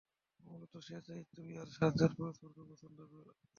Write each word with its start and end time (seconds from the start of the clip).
মূলত 0.39 0.73
সে 0.87 0.97
চায় 1.05 1.23
তুই 1.33 1.49
আর 1.57 1.67
সাজ্জাদ 1.77 2.11
পরষ্পরকে 2.17 2.61
পছন্দ 2.69 2.99
কর। 3.11 3.25